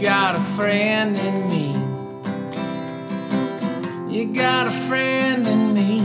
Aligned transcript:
got 0.00 0.36
a 0.36 0.40
friend 0.40 1.16
in 1.16 1.50
me. 1.50 1.72
You 4.08 4.32
got 4.32 4.68
a 4.68 4.70
friend 4.70 5.46
in 5.46 5.74
me. 5.74 6.00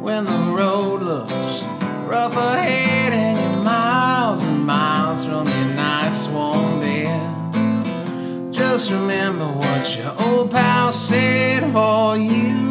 When 0.00 0.24
the 0.24 0.52
road 0.56 1.02
looks 1.02 1.62
rough 2.06 2.36
ahead 2.36 3.12
and 3.12 3.38
you're 3.38 3.64
miles 3.64 4.42
and 4.42 4.66
miles 4.66 5.24
from 5.24 5.46
your 5.46 5.76
nice 5.76 6.26
warm 6.28 6.80
bed, 6.80 8.52
just 8.52 8.90
remember 8.90 9.46
what 9.46 9.96
your 9.96 10.14
old 10.26 10.50
pal 10.50 10.90
said. 10.90 11.62
Oh, 11.72 12.14
you 12.14 12.69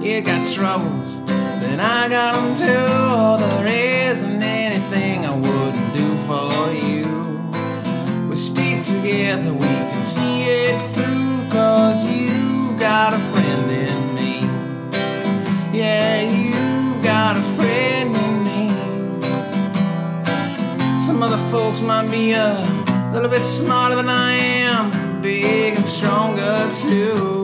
You 0.00 0.22
got 0.22 0.50
troubles, 0.50 1.22
then 1.26 1.78
I 1.78 2.08
got 2.08 2.34
them 2.34 2.56
too. 2.56 2.86
Oh, 2.88 3.36
there 3.38 4.10
isn't 4.10 4.42
anything 4.42 5.26
I 5.26 5.34
wouldn't 5.34 5.92
do 5.92 6.16
for 6.26 6.72
you. 6.72 7.04
We 8.30 8.34
stick 8.34 8.82
together, 8.82 9.52
we 9.52 9.66
can 9.66 10.02
see 10.02 10.44
it 10.44 10.94
through, 10.94 11.50
cause 11.50 12.08
you 12.10 12.74
got 12.78 13.12
a 13.12 13.18
friend 13.18 13.70
in 13.70 14.14
me. 14.14 14.40
Yeah, 15.78 16.22
you 16.22 17.02
got 17.02 17.36
a 17.36 17.42
friend 17.42 18.16
in 18.16 18.44
me. 18.44 18.70
Some 20.98 21.22
other 21.22 21.42
folks 21.50 21.82
might 21.82 22.10
be 22.10 22.32
a 22.32 22.54
little 23.12 23.28
bit 23.28 23.42
smarter 23.42 23.96
than 23.96 24.08
I 24.08 24.32
am, 24.32 25.20
big 25.20 25.76
and 25.76 25.86
stronger 25.86 26.70
too. 26.72 27.39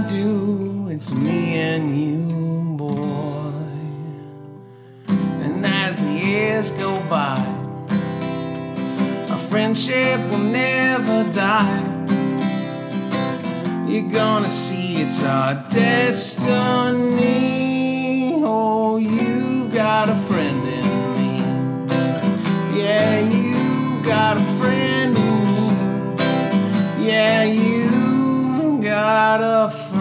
Do, 0.00 0.88
it's 0.88 1.12
me 1.12 1.54
and 1.54 1.94
you, 1.94 2.76
boy. 2.78 3.52
And 5.06 5.66
as 5.66 6.02
the 6.02 6.10
years 6.10 6.70
go 6.70 6.98
by, 7.10 7.36
our 9.28 9.38
friendship 9.50 10.18
will 10.30 10.38
never 10.38 11.30
die. 11.30 11.82
You're 13.86 14.10
gonna 14.10 14.48
see 14.48 15.02
it's 15.02 15.22
our 15.22 15.62
destiny. 15.70 16.40
Oh, 18.42 18.96
you 18.96 19.68
got 19.68 20.08
a 20.08 20.16
friend 20.16 20.66
in 20.78 21.12
me. 21.18 21.44
Yeah, 22.82 23.20
you 23.20 24.02
got 24.02 24.38
a 24.38 24.44
friend 24.58 25.14
in 25.18 26.16
me. 26.16 27.06
Yeah, 27.06 27.42
you 27.44 27.71
out 29.32 29.40
of 29.40 29.91